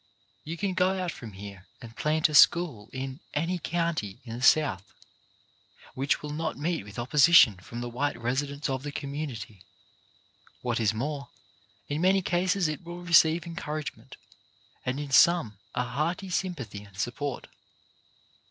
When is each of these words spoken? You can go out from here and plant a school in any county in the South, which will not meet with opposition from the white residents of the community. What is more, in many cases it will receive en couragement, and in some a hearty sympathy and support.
You 0.43 0.57
can 0.57 0.73
go 0.73 0.99
out 0.99 1.11
from 1.11 1.33
here 1.33 1.67
and 1.79 1.95
plant 1.95 2.27
a 2.27 2.33
school 2.33 2.89
in 2.91 3.19
any 3.35 3.59
county 3.59 4.19
in 4.23 4.35
the 4.37 4.41
South, 4.41 4.95
which 5.93 6.23
will 6.23 6.33
not 6.33 6.57
meet 6.57 6.83
with 6.83 6.97
opposition 6.97 7.57
from 7.57 7.81
the 7.81 7.87
white 7.87 8.17
residents 8.17 8.67
of 8.67 8.81
the 8.81 8.91
community. 8.91 9.63
What 10.63 10.79
is 10.79 10.91
more, 10.91 11.29
in 11.87 12.01
many 12.01 12.23
cases 12.23 12.67
it 12.67 12.81
will 12.83 13.03
receive 13.03 13.45
en 13.45 13.55
couragement, 13.55 14.15
and 14.83 14.99
in 14.99 15.11
some 15.11 15.59
a 15.75 15.83
hearty 15.83 16.31
sympathy 16.31 16.83
and 16.83 16.97
support. 16.97 17.45